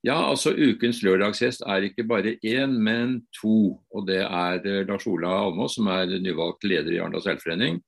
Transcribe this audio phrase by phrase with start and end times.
[0.00, 3.76] Ja, altså Ukens lørdagsgjest er ikke bare én, men to.
[3.92, 7.82] Og Det er eh, Lars Ola Almås, som er nyvalgt leder i Arendal seilforening.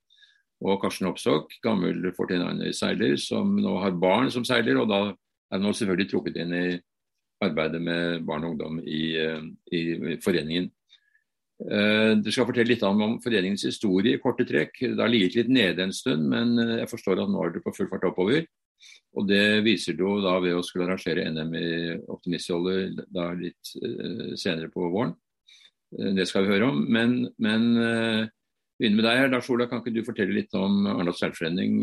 [0.63, 2.05] Og Karsten Oppstokk, gammel
[2.77, 4.77] seiler, som nå har barn som seiler.
[4.83, 6.67] Og da er han selvfølgelig trukket inn i
[7.43, 9.43] arbeidet med barn og ungdom i, eh,
[9.73, 10.71] i foreningen.
[11.63, 14.81] Uh, du skal fortelle litt om, foreningens historie i korte trekk.
[14.83, 17.75] Det har ligget litt nede en stund, men jeg forstår at nå er det på
[17.77, 18.43] full fart oppover.
[19.13, 21.73] Og Det viser du da ved å skulle arrangere NM i
[22.13, 25.13] optimistjolle da litt uh, senere på våren.
[25.99, 26.81] Uh, det skal vi høre om.
[26.89, 28.23] Men, men uh,
[28.81, 29.31] begynne med deg her.
[29.35, 31.83] Lars Ola, kan ikke du fortelle litt om Arendals seilforening?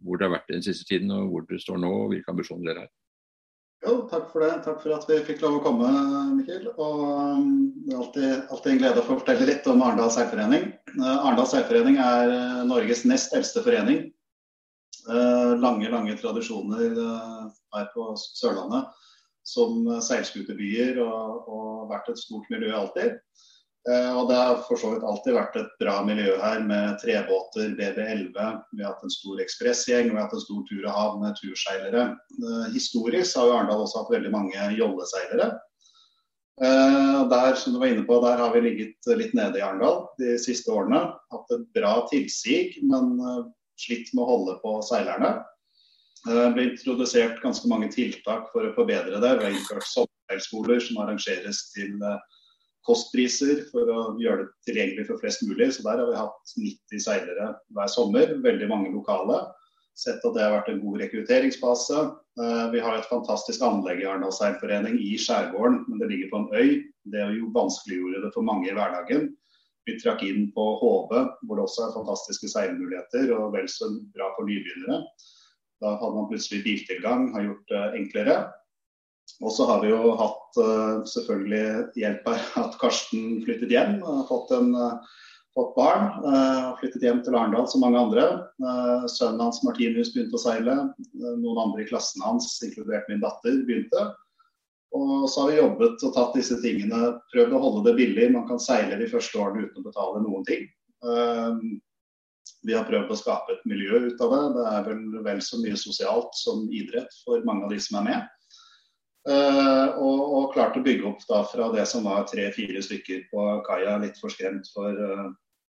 [0.00, 2.70] Hvor det har vært den siste tiden, og hvor dere står nå, og hvilke ambisjoner
[2.70, 2.92] dere har?
[3.82, 4.50] Jo, takk for det.
[4.62, 5.92] Takk for at vi fikk lov å komme,
[6.38, 6.70] Mikkel.
[6.72, 7.44] Og
[7.82, 10.68] Det er alltid, alltid, en glede å få fortelle litt om Arendal seilforening.
[11.02, 12.34] Arendal seilforening er
[12.70, 14.06] Norges nest eldste forening.
[15.08, 18.86] Eh, lange, lange tradisjoner eh, her på Sørlandet
[19.42, 23.16] som seilskuterbyer og, og vært et stort miljø alltid.
[23.90, 27.72] Eh, og det har for så vidt alltid vært et bra miljø her med trebåter,
[27.80, 28.36] BB11.
[28.70, 31.34] Vi har hatt en stor ekspressgjeng, vi har hatt en stor tur og hav med
[31.40, 32.04] turseilere.
[32.76, 35.50] Historisk har jo Arendal også hatt veldig mange jolleseilere.
[36.62, 40.36] Der som du var inne på, der har vi ligget litt nede i Arendal de
[40.38, 41.00] siste årene.
[41.34, 43.16] Hatt et bra tilsig, men
[43.80, 45.36] slitt med å holde på seilerne.
[46.22, 49.32] Det eh, ble introdusert ganske mange tiltak for å forbedre det.
[49.38, 52.20] Vi har innført sommerseilskoler som arrangeres til eh,
[52.86, 55.72] kostpriser for å gjøre det tilgjengelig for flest mulig.
[55.74, 59.42] Så der har vi hatt 90 seilere hver sommer, veldig mange lokale.
[59.98, 62.06] Sett at det har vært en god rekrutteringsbase.
[62.40, 66.42] Eh, vi har et fantastisk anlegg i Arendal seilforening i skjærgården, men det ligger på
[66.42, 66.70] en øy.
[67.12, 69.32] Det jo vanskeliggjorde det for mange i hverdagen.
[69.88, 74.30] Vi trakk inn på HV, hvor det også er fantastiske seilmuligheter og vel så bra
[74.36, 75.02] for nybegynnere.
[75.82, 78.36] Da hadde man plutselig biltilgang, har gjort det enklere.
[79.42, 81.64] Og så har vi jo hatt eh, selvfølgelig
[81.98, 83.98] hjelp av at Karsten flyttet hjem.
[84.06, 85.18] Har fått, en, eh,
[85.58, 86.08] fått barn.
[86.22, 88.26] og har flyttet hjem til Arendal som mange andre.
[89.10, 90.76] Sønnen hans Martinus begynte å seile.
[91.18, 94.12] Noen andre i klassen hans, inkludert min datter, begynte.
[94.92, 98.28] Og så har vi jobbet og tatt disse tingene, prøvd å holde det billig.
[98.34, 100.66] Man kan seile de første årene uten å betale noen ting.
[101.08, 101.80] Ehm,
[102.66, 104.42] vi har prøvd å skape et miljø ut av det.
[104.58, 108.08] Det er vel vel så mye sosialt som idrett for mange av de som er
[108.10, 108.30] med.
[109.22, 113.44] Uh, og, og klart å bygge opp da fra det som var tre-fire stykker på
[113.68, 115.28] kaia, litt for skremt for uh,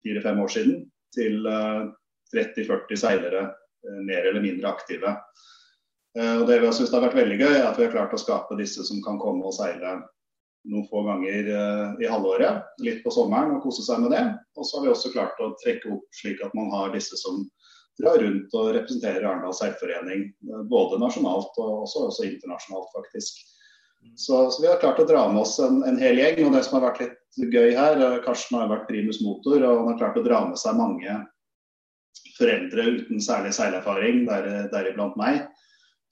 [0.06, 0.80] fire-fem år siden,
[1.14, 1.86] til uh,
[2.34, 3.44] eh, 30-40 seilere,
[3.86, 5.12] mer eller mindre aktive.
[6.16, 8.14] Eh, og Det vi har syntes har vært veldig gøy, er at vi har klart
[8.16, 9.98] å skape disse som kan komme og seile
[10.66, 14.24] noen få ganger eh, i halvåret, litt på sommeren, og kose seg med det.
[14.56, 17.44] Og så har vi også klart å trekke opp slik at man har disse som
[18.00, 23.44] drar rundt og representerer Arendal seilforening, eh, både nasjonalt og også, også internasjonalt, faktisk.
[24.16, 26.46] Så, så, vi har klart å dra med oss en, en, hel gjeng.
[26.48, 29.92] Og det som har vært litt gøy her, Karsten har vært primus motor, og han
[29.92, 31.20] har klart å dra med seg mange
[32.36, 34.26] foreldre uten særlig seilerfaring,
[34.72, 35.42] deriblant meg.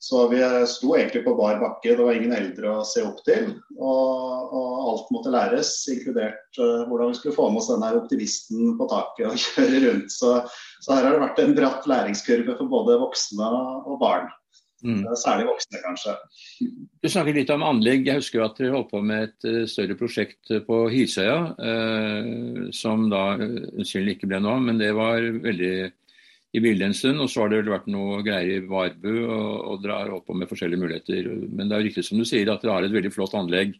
[0.04, 0.38] Så vi
[0.68, 3.46] sto egentlig på bar bakke, det var ingen eldre å se opp til.
[3.78, 8.74] Og, og alt måtte læres, inkludert uh, hvordan vi skulle få med oss denne optimisten
[8.76, 10.12] på taket og kjøre rundt.
[10.12, 10.34] Så,
[10.84, 14.28] så, her har det vært en bratt læringskurve for både voksne og barn.
[14.84, 15.00] Mm.
[15.16, 16.18] Særlig voksne, kanskje.
[17.00, 18.04] Du snakket litt om anlegg.
[18.04, 23.08] Jeg husker at dere holdt på med et uh, større prosjekt på Hysøya, uh, som
[23.08, 25.76] da unnskyld ikke ble av, men det var veldig
[26.54, 27.22] i bildet en stund.
[27.22, 30.50] Og så har det vel vært noe greier i Varbu og, og drar opp med
[30.50, 31.30] forskjellige muligheter.
[31.50, 33.74] Men det er jo riktig som du sier at dere har et veldig flott anlegg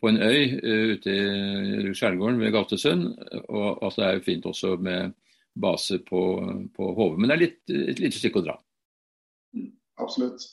[0.00, 3.10] på en øy uh, ute i skjærgården ved Gautesund.
[3.48, 5.14] Og at det er jo fint også med
[5.60, 6.22] base på,
[6.76, 7.18] på Hove.
[7.18, 7.60] Men det er litt,
[7.92, 8.56] et lite stykke å dra.
[10.00, 10.46] Absolutt.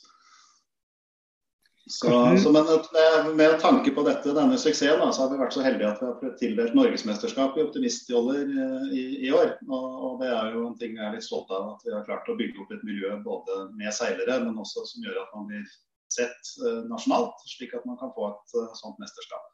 [1.90, 5.54] Så, så men med, med, tanke på dette, denne suksessen, da, så har vi vært
[5.56, 9.54] så heldige at vi har tildelt norgesmesterskap i optimistjoller eh, i, i, år.
[9.64, 12.04] Og, og, Det er jo en ting jeg er litt stolt av, at vi har
[12.04, 15.48] klart å bygge opp et miljø både med seilere, men også som gjør at man
[15.48, 15.64] blir
[16.12, 19.48] sett uh, nasjonalt, slik at man kan få et uh, sånt mesterskap.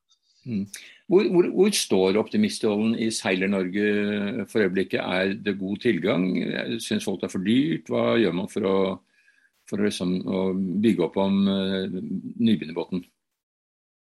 [0.44, 0.66] Mm.
[1.08, 5.00] Hvor, hvor, hvor, står Optimistjollen i Seiler-Norge for øyeblikket?
[5.00, 6.26] Er det god tilgang?
[6.82, 7.88] Syns folk det er for dyrt?
[7.88, 8.76] Hva gjør man for å
[9.70, 10.44] for å, liksom, å
[10.84, 13.04] bygge opp om uh, nybegynnerbåten?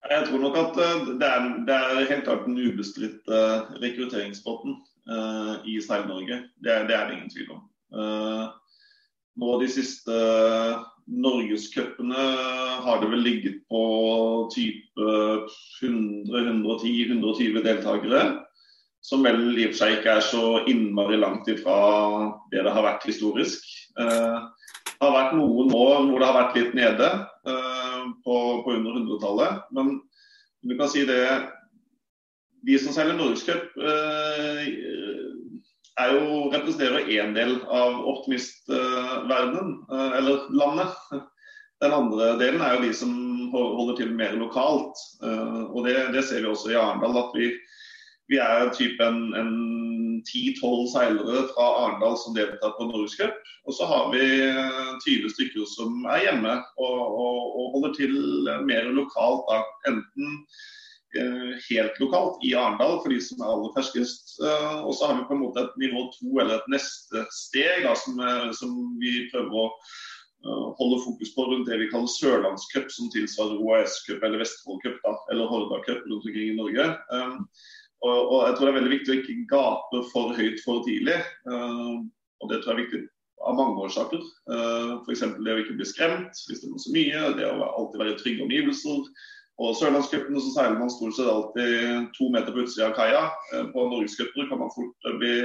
[0.05, 4.75] Jeg tror nok at uh, det, er, det, er, helt klart den ubestridte uh, rekrutteringsbåten
[5.09, 6.35] uh, i Seil-Norge.
[6.61, 7.61] Det, det, er det ingen tvil om.
[9.35, 10.15] nå De siste
[11.05, 12.21] norgescupene
[12.85, 13.81] har det vel ligget på
[14.53, 15.01] type
[15.81, 18.21] 100-110-120 deltakere.
[19.05, 21.77] Som vel i og for seg ikke er så innmari langt ifra
[22.49, 23.61] det det har vært historisk.
[23.99, 24.49] Uh,
[24.95, 27.09] Det har vært noen år hvor det har vært litt nede,
[27.49, 29.65] uh, på, på, under 100-tallet.
[29.75, 29.97] Men
[30.65, 31.21] du kan si det
[32.65, 34.63] De som seiler Norgescup, uh,
[36.55, 40.95] representerer én del av optimistverdenen, uh, eller landet.
[41.83, 43.13] Den andre delen er jo de som
[43.53, 44.95] holder til mer lokalt.
[45.21, 47.17] og det, det ser vi også i Arendal.
[47.19, 47.51] at vi
[48.31, 49.23] vi er type en
[50.25, 53.35] ti-tolv seilere fra Arendal som deltar på Norgescup.
[53.65, 54.23] Og så har vi
[55.05, 58.15] 20 eh, stykker som er hjemme og, og, og holder til
[58.69, 59.45] mer lokalt.
[59.49, 59.61] Da.
[59.91, 60.39] Enten
[61.17, 64.35] eh, helt lokalt i Arendal for de som er aller ferskest.
[64.41, 67.87] Eh, og så har vi på en måte et nivå to eller et neste steg
[67.87, 68.21] da, som,
[68.57, 69.69] som, vi prøver å
[70.77, 76.03] holde fokus på rundt det vi kaller sørlandscup, som tilsvarer OAS-cup eller Vestfold-cup eller Horda-cup
[76.05, 76.85] rundt omkring i Norge.
[78.03, 81.19] Og, og, jeg tror det er veldig viktig å ikke gape for høyt for tidlig.
[81.47, 82.03] Uh,
[82.43, 83.03] og det tror jeg er viktig
[83.45, 84.25] av mange årsaker.
[84.49, 85.23] Uh, F.eks.
[85.37, 88.45] det å ikke bli skremt hvis det så mye, det å alltid være i trygge
[88.45, 89.07] omgivelser.
[89.63, 93.23] Og Sørlandscupen så seiler man stort sett alltid to meter på utsida av kaia.
[93.53, 95.35] Uh, på Norgescuper kan man fort bli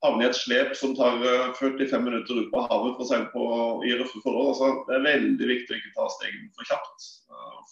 [0.00, 1.20] havne i et slep som tar
[1.58, 3.48] 45 minutter ut på havet for å seile på
[3.84, 4.54] i røffe forhold.
[4.54, 7.10] Altså, det er veldig viktig å ikke ta stegene for kjapt.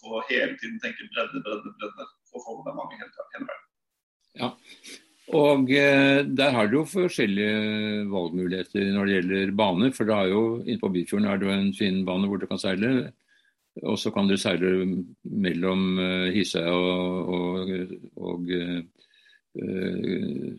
[0.03, 2.07] For å hele tiden tenke bredde, bredde, bredde.
[2.29, 3.58] For å få med deg mange hele, hele.
[4.39, 4.53] Ja,
[5.37, 9.91] og eh, der har du jo forskjellige valgmuligheter når det gjelder baner.
[9.93, 12.47] For det har jo, inne på Byfjorden er det jo en fin bane hvor du
[12.49, 13.11] kan seile.
[13.85, 14.71] Og så kan du seile
[15.23, 17.69] mellom uh, Hisøya og, og,
[18.17, 18.81] og uh,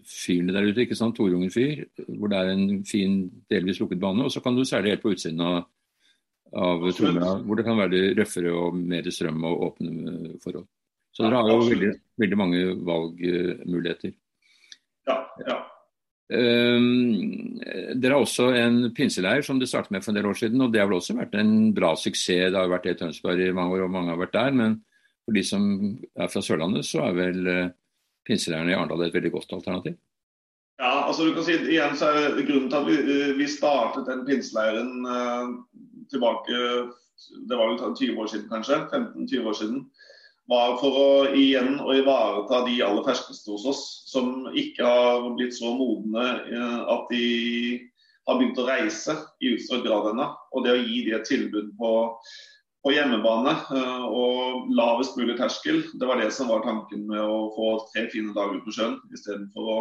[0.06, 1.18] fyrene der ute, ikke sant?
[1.18, 4.24] Torungen fyr, hvor det er en fin, delvis lukket bane.
[4.24, 5.64] Og så kan du seile helt på utsiden av,
[6.54, 10.70] av Tromøya, hvor det kan være røffere og mer strøm og åpne forhold.
[11.10, 14.14] Så dere har jo veldig, veldig mange valgmuligheter.
[15.08, 15.58] Ja, ja.
[16.30, 17.56] Um,
[17.98, 20.62] dere har også en pinseleir som du startet med for en del år siden.
[20.62, 22.52] og Det har vel også vært en bra suksess.
[22.52, 24.54] Det har vært i Tønsberg i mange år, og mange har vært der.
[24.54, 24.78] Men
[25.24, 25.66] for de som
[26.14, 27.72] er fra Sørlandet, så er vel uh,
[28.28, 29.98] pinseleiren i Arendal et veldig godt alternativ?
[30.80, 33.46] Ja, altså du kan si igjen så er det Grunnen til at vi, eh, vi
[33.50, 35.50] startet den pinseleiren uh,
[36.08, 36.62] tilbake
[37.48, 39.82] det var vel 20 år siden kanskje, 15-20 år siden
[40.50, 45.54] var for å igjen å ivareta de aller ferskeste hos oss, som ikke har blitt
[45.54, 47.26] så modne eh, at de
[48.26, 50.26] har begynt å reise i utstrakt grad ennå.
[50.54, 51.92] Og det å gi de et tilbud på,
[52.84, 57.50] på hjemmebane uh, og lavest mulig terskel, det var det som var tanken med å
[57.56, 59.80] få tre fine dager på sjøen, istedenfor å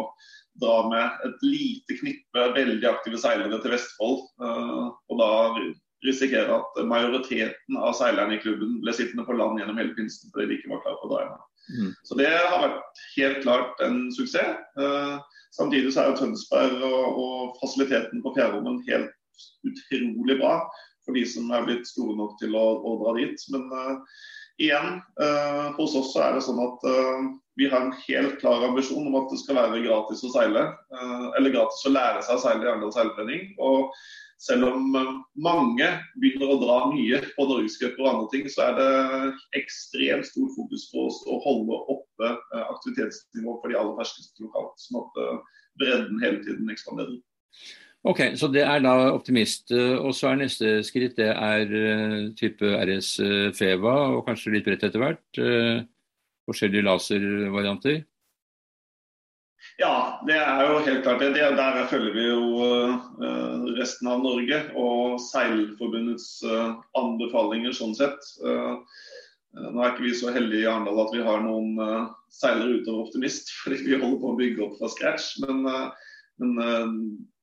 [0.60, 4.26] dra med et lite knippe veldig aktive seilere til Vestfold.
[4.42, 5.30] Uh, og da
[6.06, 10.48] risikere at majoriteten av seilerne i klubben ble sittende på land gjennom hele pinsen fordi
[10.48, 11.38] de ikke var klare på hjem.
[11.70, 11.90] Mm.
[12.08, 14.58] Så det har vært helt klart en suksess.
[14.80, 15.20] Uh,
[15.56, 19.12] samtidig så er jo Tønsberg og, og fasiliteten på fjærrommen helt
[19.68, 20.54] utrolig bra
[21.04, 23.46] for de som er blitt store nok til å, å dra dit.
[23.54, 24.20] Men uh,
[24.60, 26.84] igjen, uh, hos oss så er det sånn at
[27.58, 30.62] vi har en helt klar ambisjon om at det skal være gratis å seile.
[31.36, 33.50] eller gratis å lære seg å seile i Arendal seilforening.
[33.60, 33.90] Og
[34.40, 35.10] selv om eh,
[35.44, 35.88] mange
[36.20, 40.86] begynner å dra mye på norgescup og andre ting, så er det ekstremt stort fokus
[40.92, 44.80] på å holde oppe eh, aktivitetsnivået for de aller ferskeste lokalt.
[44.80, 47.20] Sånn at eh, bredden hele tiden ekspanderer.
[48.02, 49.72] Ok, Så det er da optimist.
[49.72, 53.10] Og så er neste skritt det er type RS
[53.58, 55.40] Feva og kanskje litt bredt etter hvert.
[56.48, 58.00] Forskjellige laservarianter.
[59.80, 61.34] Ja, det er jo helt klart det.
[61.36, 66.40] Der følger vi jo resten av Norge og Seilforbundets
[66.96, 68.24] anbefalinger sånn sett.
[68.40, 71.76] Nå er ikke vi så heldige i Arendal at vi har noen
[72.32, 75.34] seilere utover optimist, fordi vi holder på å bygge opp fra scratch.
[75.44, 75.68] Men,
[76.40, 76.56] men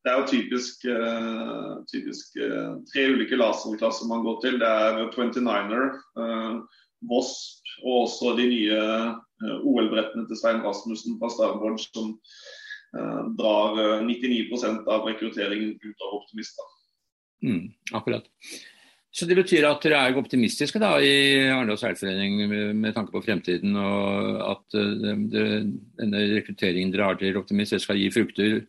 [0.08, 0.88] det er jo typisk,
[1.92, 2.40] typisk
[2.94, 4.60] tre ulike laserklasser man går til.
[4.62, 5.88] Det er 29er,
[7.12, 8.80] Wasp og også de nye
[9.46, 12.16] Eh, OL-brettene til Svein Rasmussen fra Starboard som
[13.38, 16.74] drar 99 eh, av rekrutteringen ut av optimister.
[17.46, 18.26] Mm, akkurat.
[19.14, 23.74] Så Det betyr at dere er optimistiske da i Arendal seilforening med tanke på fremtiden,
[23.78, 24.78] og at
[25.34, 25.42] det,
[25.98, 28.60] denne rekrutteringen dere har til optimist, det skal gi frukter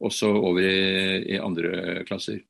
[0.00, 2.40] også over i, i andre klasser?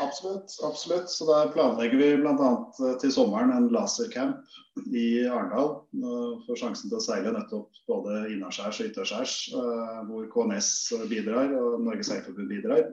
[0.00, 0.58] Absolutt.
[0.64, 1.10] absolutt.
[1.10, 2.50] Så Der planlegger vi bl.a.
[2.80, 4.44] Eh, til sommeren en lasercamp
[4.92, 5.70] i Arendal.
[5.96, 10.70] Eh, får sjansen til å seile nettopp både innaskjærs og ytterskjærs, eh, hvor KNS
[11.10, 12.92] bidrar og Norges Seilforbund bidrar.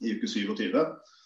[0.00, 0.74] I uke 27.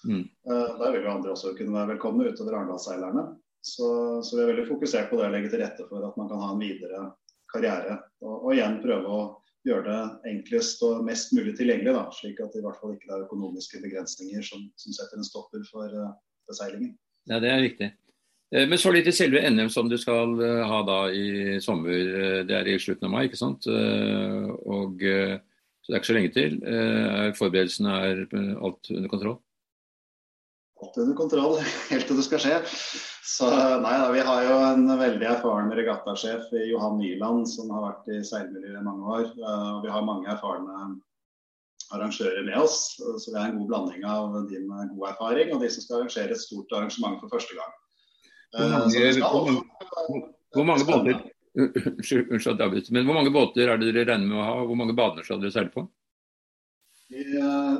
[0.05, 0.25] Mm.
[0.45, 3.29] Der vil jo andre også kunne være velkomne utover Arendalsseilerne.
[3.65, 3.87] Så,
[4.21, 6.43] så, vi er veldig fokusert på det å legge til rette for at man kan
[6.43, 7.05] ha en videre
[7.49, 7.97] karriere.
[8.21, 9.23] Og, og igjen prøve å
[9.65, 11.95] gjøre det enklest og mest mulig tilgjengelig.
[11.97, 15.27] Da, slik at det i hvert fall ikke er økonomiske begrensninger som, som setter en
[15.27, 16.15] stopper for uh,
[16.51, 16.95] beseilingen.
[17.31, 17.89] Ja, det er viktig.
[18.55, 22.45] Eh, men så litt til selve NM som du skal uh, ha da i sommer.
[22.49, 23.69] Det er i slutten av mai, ikke sant?
[23.69, 26.61] Og, så det er ikke så lenge til.
[27.41, 29.41] Forberedelsene er alt under kontroll?
[30.85, 31.57] Alt under kontroll,
[31.93, 32.59] helt til det skal skje.
[33.25, 33.49] Så
[33.81, 38.13] nei da, Vi har jo en veldig erfaren regattasjef i Johan Nyland som har vært
[38.13, 39.27] i seilmiljøet i mange år.
[39.49, 40.99] Og vi har mange erfarne
[41.95, 42.97] arrangører med oss.
[43.01, 46.03] Så vi har en god blanding av de med god erfaring og de som skal
[46.03, 47.73] arrangere et stort arrangement for første gang.
[48.55, 49.63] Hvor mange,
[50.05, 50.21] hvor,
[50.55, 54.55] hvor mange båter Unnskyld, men hvor mange båter er det dere regner med å ha?
[54.67, 55.85] Hvor mange baner skal dere seile på?
[57.13, 57.75] Vi eh,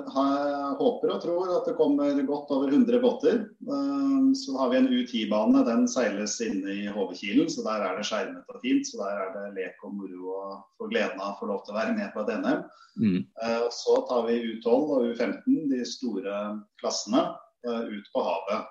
[0.79, 3.39] håper og tror at det kommer godt over 100 båter.
[3.73, 5.63] Eh, så har vi en U10-bane.
[5.65, 8.85] Den seiles inne i Hovekilen, så der er det skjermet og fint.
[8.89, 11.73] Så der er det lek og moro og få gleden av å få lov til
[11.73, 12.63] å være med på et NM.
[13.01, 13.19] Mm.
[13.47, 16.45] Eh, så tar vi U12 og U15, de store
[16.83, 17.27] klassene,
[17.65, 18.67] ut på havet.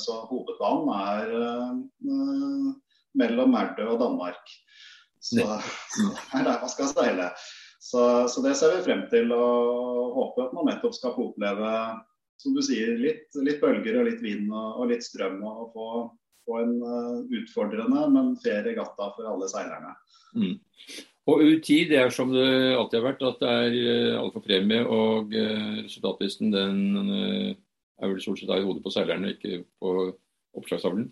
[0.00, 1.26] Så hovedbanen er
[3.20, 4.54] mellom Merdø og Danmark.
[5.20, 7.28] Så det er der man skal seile.
[7.82, 11.70] Så, så, det ser vi frem til, og håper at man nettopp skal få oppleve
[12.42, 15.40] som du sier, litt, litt bølger og litt vind og, og litt strøm.
[15.46, 15.86] Og få,
[16.46, 19.96] få en uh, utfordrende, men fair regatta for alle seilerne.
[20.38, 20.54] Mm.
[21.30, 24.46] Og U10 det er som det alltid har vært, at det er uh, alt for
[24.46, 24.86] premie.
[24.86, 26.78] Og uh, resultatlisten den
[27.12, 29.96] er vel stort sett i hodet på seilerne, ikke på
[30.58, 31.10] oppslagstavlen.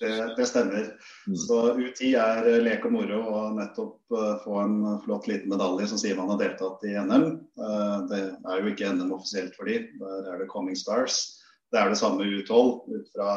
[0.00, 0.88] Det, det stemmer.
[1.26, 1.36] Mm.
[1.36, 5.86] Så U10 er eh, lek og moro å nettopp uh, få en flott liten medalje
[5.92, 7.28] som sier man har deltatt i NM.
[7.60, 11.22] Uh, det er jo ikke NM offisielt for de, der er det Coming Stars.
[11.72, 13.30] Det er det samme U12 ut fra,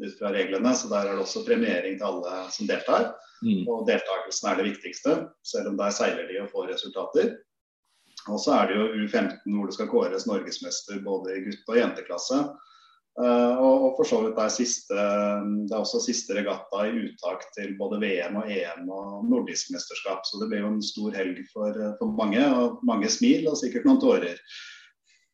[0.00, 3.10] ut fra, reglene, så der er det også premiering til alle som deltar.
[3.44, 3.66] Mm.
[3.68, 7.34] Og deltakelsen er det viktigste, selv om der seiler de og får resultater.
[8.32, 11.80] Og så er det jo U15 hvor det skal kåres norgesmester både i gutte- og
[11.80, 12.38] jenteklasse.
[13.14, 15.02] Uh, og, for så vidt det er, siste,
[15.68, 20.24] det er også siste regatta i uttak til både VM og EM og nordisk mesterskap.
[20.26, 23.86] Så det blir jo en stor helg for, for mange, og mange smil og sikkert
[23.86, 24.40] noen tårer.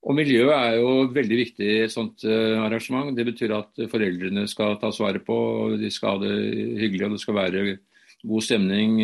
[0.01, 3.13] Og Miljøet er jo veldig viktig i et sånt arrangement.
[3.17, 5.37] Det betyr at foreldrene skal ta svaret på,
[5.81, 6.37] de skal ha det
[6.81, 7.65] hyggelig og det skal være
[8.29, 8.95] god stemning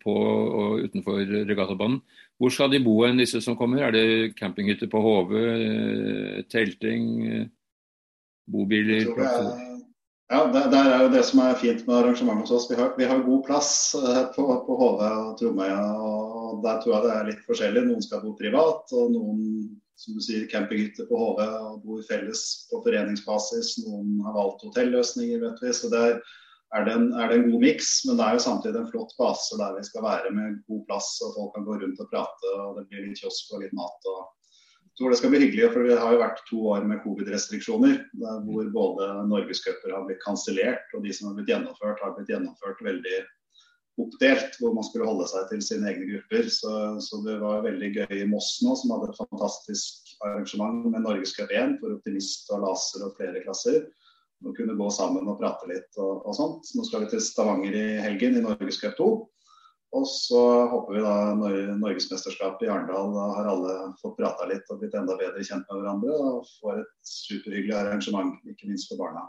[0.00, 2.00] på og utenfor regattabanen.
[2.40, 3.84] Hvor skal de bo enn disse som kommer?
[3.84, 5.44] Er det campinghytter på Hove,
[6.52, 7.48] telting?
[8.46, 9.10] Bobiler?
[10.28, 12.70] Ja, det, det, er jo det som er fint med arrangementet hos oss.
[12.70, 15.82] Vi har, vi har god plass eh, på, på HV og Tromøya.
[16.02, 17.84] og Der tror jeg det er litt forskjellig.
[17.86, 19.44] Noen skal bo privat, og noen
[19.96, 23.76] som du sier, campinghytter på HV og bor felles på foreningsbasis.
[23.86, 25.70] Noen har valgt hotelløsninger, vet vi.
[25.78, 26.18] Så der er,
[26.74, 27.92] er, det en, er det en god miks.
[28.08, 31.12] Men det er jo samtidig en flott base der vi skal være med god plass,
[31.22, 32.56] og folk kan gå rundt og prate.
[32.64, 34.10] og Det blir litt kiosk og litt mat.
[34.10, 34.26] og
[34.98, 37.98] tror det skal bli hyggelig, for Det har jo vært to år med covid-restriksjoner,
[38.48, 42.80] hvor både norgescuper har blitt kansellert og de som har blitt gjennomført, har blitt gjennomført
[42.84, 43.18] veldig
[44.00, 46.48] oppdelt, hvor man skulle holde seg til sine egne grupper.
[46.52, 46.72] Så,
[47.04, 51.52] så det var veldig gøy i Moss nå, som hadde et fantastisk arrangement med Norgescup
[51.52, 53.86] 1 for optimist og laser og flere klasser.
[54.44, 56.68] Å kunne gå sammen og prate litt og, og sånt.
[56.76, 59.08] Nå skal vi til Stavanger i helgen i Norgescup 2.
[59.96, 60.40] Og så
[60.72, 65.16] håper vi da når Norgesmesterskapet i Arendal har alle fått prata litt og blitt enda
[65.16, 66.16] bedre kjent med hverandre.
[66.16, 69.24] Og får et superhyggelig arrangement, ikke minst for barna.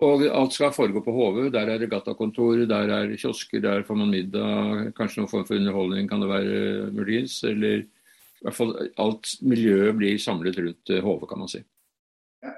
[0.00, 1.40] Og alt skal foregå på HV.
[1.52, 4.94] Der er regattakontor, der er kiosker, der får man middag.
[4.96, 6.62] Kanskje noen form for underholdning kan det være
[6.96, 7.42] muligens.
[7.44, 11.60] Eller i hvert fall alt miljøet blir samlet rundt HV, eh, kan man si.
[12.40, 12.56] Ja.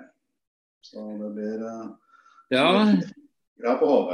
[0.87, 1.88] Så det blir uh,
[2.54, 2.66] ja.
[3.59, 4.12] bra på HV.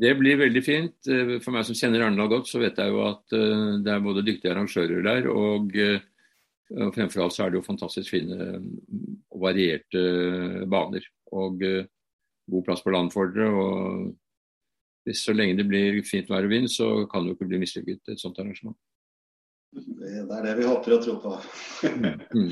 [0.00, 1.08] Det blir veldig fint.
[1.08, 4.04] Eh, for meg som kjenner Arendal godt, så vet jeg jo at eh, det er
[4.04, 6.00] både dyktige arrangører der, og eh,
[6.94, 10.02] fremfor alt så er det jo fantastisk fine og varierte
[10.70, 11.04] baner.
[11.36, 13.50] Og god plass på land for dere.
[13.50, 14.14] og
[15.06, 17.60] hvis Så lenge det blir fint vær og vind, så kan det jo ikke bli
[17.62, 18.74] mislykket, et sånt arrangement.
[19.70, 21.36] Det er det vi håper og tror på.
[22.34, 22.50] mm.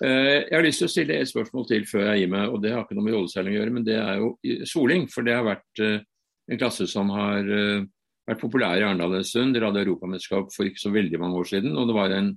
[0.00, 2.48] Jeg har lyst til å stille et spørsmål til før jeg gir meg.
[2.48, 5.04] og Det har ikke noe med jolleseiling å gjøre, men det er jo soling.
[5.12, 5.84] For det har vært
[6.50, 7.82] en klasse som har uh,
[8.28, 9.54] vært populær i Arendal en stund.
[9.54, 12.32] Dere hadde europamesterskap for ikke så veldig mange år siden, og det var en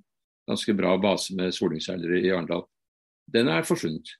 [0.49, 2.67] ganske bra base med solingseilere i Arendal.
[3.33, 4.17] Den er forsvunnet.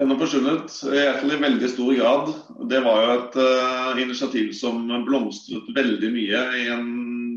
[0.00, 1.00] Den har forsvunnet, i
[1.34, 2.30] i veldig stor grad.
[2.70, 6.88] Det var jo et uh, initiativ som blomstret veldig mye i en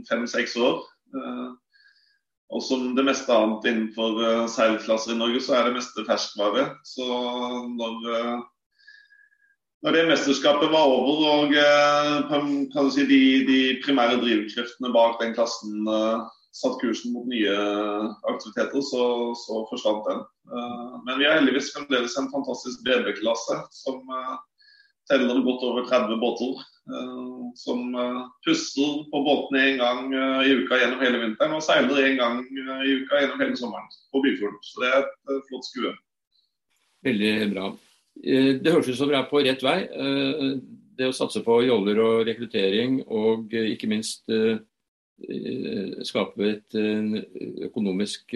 [0.07, 0.79] fem-seks år.
[1.11, 1.51] Uh,
[2.53, 6.69] og som det meste annet innenfor uh, seilklasser i Norge, så er det meste ferskvare.
[6.87, 7.03] Så
[7.75, 8.45] når
[9.83, 11.55] når det mesterskapet var over og
[12.29, 15.89] kan si, de, de, primære drivkreftene bak den klassen
[16.53, 17.51] satt kursen mot nye
[18.29, 19.03] aktiviteter, så,
[19.35, 20.21] så forsvant den.
[21.03, 24.05] Men vi har heldigvis fremdeles en fantastisk BB-klasse som
[25.11, 26.63] teller godt over 30 båter.
[26.89, 31.63] Eh, som eh, puster på båtene en gang eh, i uka gjennom hele vinteren og
[31.63, 34.59] seiler en gang i uka gjennom hele sommeren på Byfjorden.
[34.67, 35.93] Så det er et flott skue.
[37.07, 37.69] Veldig bra.
[38.15, 39.79] Det høres ut som dere er på rett vei.
[40.93, 44.29] Det å satse på joller og rekruttering, og ikke minst
[46.07, 46.77] skape et
[47.67, 48.35] økonomisk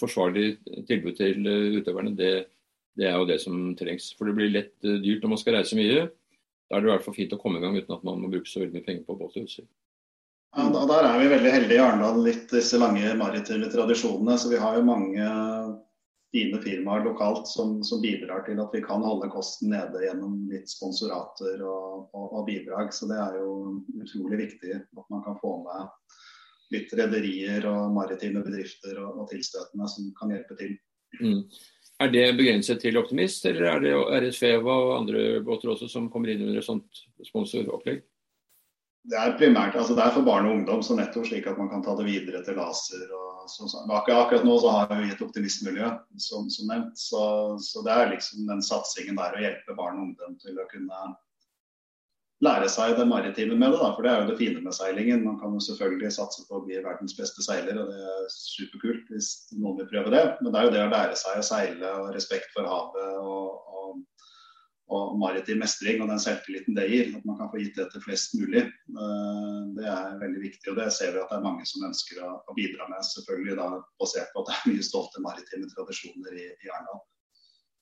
[0.00, 0.46] forsvarlig
[0.88, 2.32] tilbud til utøverne, det,
[2.98, 4.12] det er jo det som trengs.
[4.18, 6.08] For det blir lett dyrt når man skal reise mye.
[6.70, 8.30] Da er det i hvert fall fint å komme i gang uten at man må
[8.30, 9.66] bruke så veldig mye penger på båt og utstyr.
[10.54, 14.36] Ja, der er vi veldig heldige i Arendal, litt disse lange maritime tradisjonene.
[14.38, 15.26] Så vi har jo mange
[16.32, 20.70] fine firmaer lokalt som, som, bidrar til at vi kan holde kosten nede gjennom litt
[20.70, 22.92] sponsorater og, og, og, bidrag.
[22.94, 25.90] Så det er jo utrolig viktig at man kan få med
[26.70, 30.76] litt rederier og maritime bedrifter og, og tilstøtende som kan hjelpe til.
[31.18, 31.42] Mm.
[32.00, 33.96] Er det begrenset til Optimist, eller er det
[34.30, 38.06] RSFEVA og andre båter også som kommer inn under et sånt sponsoropplegg?
[39.08, 41.70] Det er primært, altså det er for barn og ungdom, så nettopp slik at man
[41.70, 43.06] kan ta det videre til laser.
[43.16, 43.80] og så, så.
[43.88, 45.88] Akkurat, nå så har vi et optimistmiljø,
[46.20, 46.98] som, som nevnt.
[46.98, 47.22] Så,
[47.64, 51.00] så, det er liksom den satsingen der å hjelpe barn og ungdom til å kunne
[52.44, 53.80] lære seg det maritime med det.
[53.80, 53.90] Da.
[53.96, 55.24] For det er jo det fine med seilingen.
[55.24, 59.10] Man kan jo selvfølgelig satse på å bli verdens beste seiler, og det er superkult
[59.12, 60.24] hvis noen vil prøve det.
[60.40, 63.72] Men det er jo det å lære seg å seile og respekt for havet og,
[63.74, 64.04] og,
[64.90, 67.12] og maritim mestring og den selvtilliten det gir.
[67.16, 68.64] At man kan få gitt det til flest mulig.
[68.66, 72.22] Eh, det er veldig viktig, og det ser vi at det er mange som ønsker
[72.26, 73.06] å, bidra med.
[73.06, 73.68] Selvfølgelig da
[74.02, 77.02] basert på at det er mye stolte maritime tradisjoner i, i Arendal.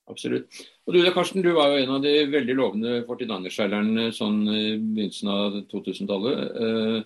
[0.09, 0.59] Absolutt.
[0.89, 5.33] Og du Karsten, du var jo en av de veldig lovende Fortinaner-seilerne sånn i begynnelsen
[5.33, 6.45] av 2000-tallet.
[6.65, 6.99] Eh,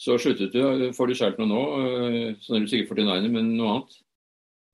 [0.00, 0.90] så sluttet du.
[0.96, 1.62] Får du seilt noe nå?
[2.42, 4.00] Sånn er du sikkert 49er, men noe annet?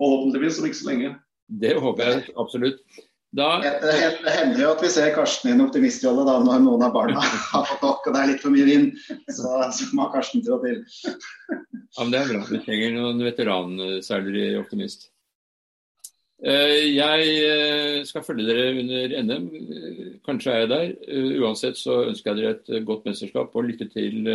[0.00, 1.14] Forhåpentligvis om ikke så lenge.
[1.60, 2.80] Det håper jeg absolutt.
[3.34, 3.58] Da...
[3.58, 7.22] Det hender jo at vi ser Karsten i en optimistrolle da, når noen av barna
[7.54, 8.92] har fått nok og det er litt for mye vind.
[9.26, 10.84] Så, så må Karsten trå til.
[11.50, 12.44] Ja, men Det er bra.
[12.52, 15.08] Vi trenger noen veteranseilere i Optimist.
[16.44, 19.50] Eh, jeg eh, skal følge dere under NM.
[20.26, 20.94] Kanskje er jeg der.
[21.42, 24.30] Uansett så ønsker jeg dere et godt mesterskap og lykke til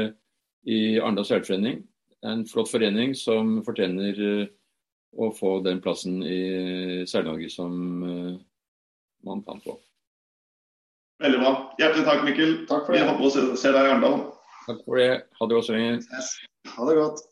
[0.67, 1.83] i Arendal seilforening.
[2.23, 4.17] Er en flott forening som fortjener
[5.15, 7.71] å få den plassen i Seil-Norge som
[9.25, 9.77] man kan få.
[11.23, 11.53] Veldig bra.
[11.79, 12.53] Hjertelig takk, Mikkel.
[12.69, 13.01] Takk for det.
[13.01, 14.21] Vi håper å se, se deg i Arendal.
[14.67, 15.09] Takk for det.
[15.39, 16.21] Ha det godt så lenge.
[16.75, 17.23] Ha det godt.